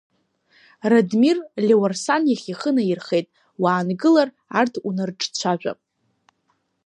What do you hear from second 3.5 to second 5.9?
уаангылар, арҭ унарыҿцәажәап.